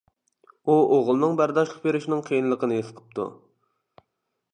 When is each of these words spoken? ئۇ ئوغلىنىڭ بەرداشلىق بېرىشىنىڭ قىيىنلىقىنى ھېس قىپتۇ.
ئۇ 0.69 0.77
ئوغلىنىڭ 0.95 1.35
بەرداشلىق 1.41 1.83
بېرىشىنىڭ 1.83 2.23
قىيىنلىقىنى 2.31 2.79
ھېس 2.79 2.91
قىپتۇ. 3.01 3.27